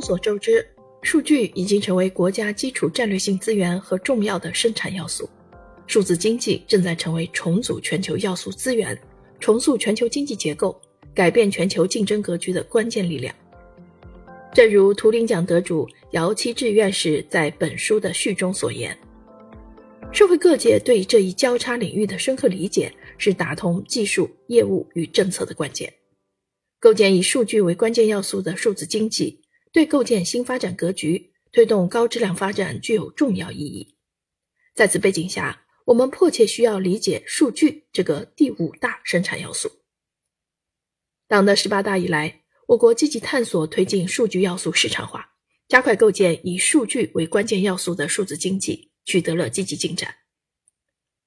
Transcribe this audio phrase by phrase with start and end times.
[0.00, 0.66] 众所周知，
[1.02, 5.28] 数据已经成为国家基础战略性资源和重要的生产要素。
[5.86, 8.98] 数字经济正在成为重组全球要素资源、
[9.40, 10.80] 重塑全球经济结构、
[11.12, 13.34] 改变全球竞争格局的关键力量。
[14.54, 18.96] 正如图灵奖得主姚期智院士在本书的序中所言，
[20.12, 25.92] 社会各界对这一交叉领域的深刻理解，是打通技术、业务与政策的关键。
[26.78, 29.38] 构建以数据为关键要素的数字经济，
[29.72, 33.96] 对构建新发展格局、推动高质量发展具有重要意义。
[34.74, 39.70] 在此背景下，我们迫切需要理解数据这个第五大生产要素。
[41.28, 45.34] 党的十八大以来，我国积极探索推进数据要素市场化，
[45.68, 50.14] 加快构建以数据为关键要素的数字经济，取得了积极进展。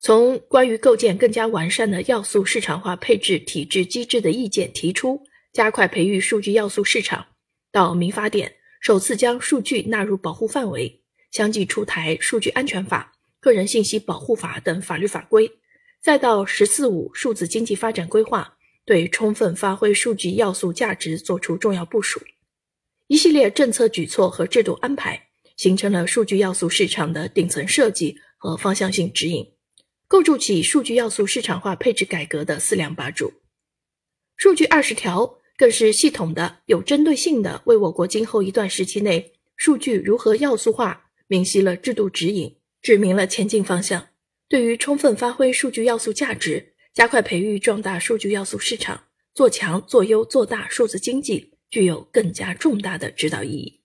[0.00, 5.24] 从关于构建更加完善的要素市场化配置体制机制的意见提出。
[5.50, 7.26] 加快培育数据要素市场，
[7.70, 15.50] 到民法典首次将数据纳入保护范围，相继出台数据安全法、个人信息保护法等法律法规，
[16.00, 22.22] 再到“十四五”数字经济发展规划，对充分发挥数据要素价值作出重要部署。
[23.08, 29.52] 一系列政策举措和制度安排，形成了数据要素市场的顶层设计和方向性指引，
[30.06, 33.32] 构筑起数据要素市场化配置改革的四梁八柱。
[34.36, 35.34] 数据二十条。
[35.58, 44.06] 更是系统的、有针对性的为我国今后一段时期内数据如何要素化明晰了制度指引，指明了前进方向。
[44.48, 53.80] 对于充分发挥数据要素价值，加快培育壮大数据要素市场，做强做优做大数字经济，具有更加重大的指导意义。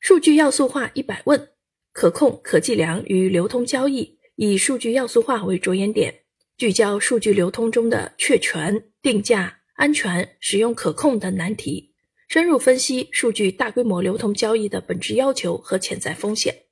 [0.00, 1.50] 数据要素化一百问：
[1.92, 6.22] 可控、可计量与流通交易，以数据要素化为着眼点，
[6.56, 9.57] 聚焦数据流通中的确权、定价。
[9.78, 11.94] 安全、使用可控等难题，
[12.26, 16.64] 深入分析数据大规模流通交易的本质要求和潜在风险，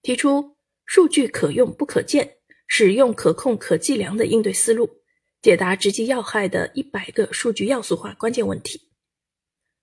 [0.00, 2.36] 提出数据可用不可见、
[2.66, 5.02] 使用可控可计量的应对思路，
[5.42, 8.80] 解答直击要害的一百个数据要素化关键问题。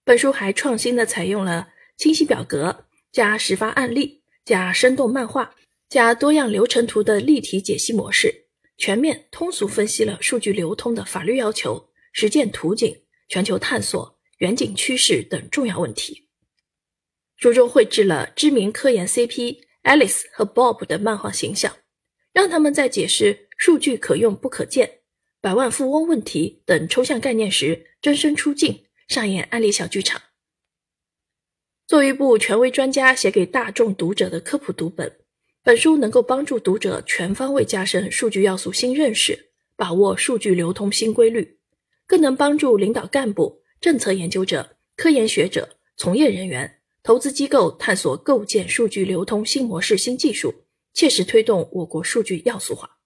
[0.03, 5.53] 本书还创新的采用了清晰表格、加实发案例、加生动漫画、
[5.88, 11.91] 加多样流程图的立体解析模式，全面通俗分析了数据流通的法律要求。
[12.12, 16.28] 实践图景、全球探索、远景趋势等重要问题。
[17.38, 21.78] 书中绘制了知名科研 CP Alice 和 Bob 的漫画形象，
[22.34, 25.00] 让他们在解释“数据可用不可见”、
[25.42, 30.22] “百万富翁问题”等抽象概念时，真身出镜，上演案例小剧场。
[31.88, 35.20] 作为一部权威专家写给大众读者的科普读本，
[35.64, 41.60] 本书能够帮助读者全方位加深数据要素新认识，把握数据流通新规律。
[42.12, 50.54] 更能帮助领导干部、政策研究者、科研学者、从业人员、投资机构探索构建数据流通新模式、新技术，
[50.94, 52.98] 切实推动我国数据要素化。